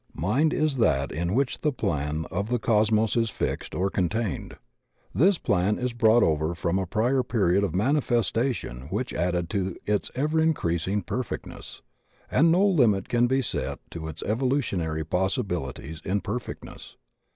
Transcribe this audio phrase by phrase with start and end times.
[0.15, 4.57] Mind is that in which the plan of the Cos mos is fixed or contained.
[5.13, 10.09] This plan is brought over from a prior period of manifestation which added to its
[10.15, 11.83] ever increasing perfectness,
[12.31, 16.97] and no limit can be set to its evolutionary possibilities in perfectness.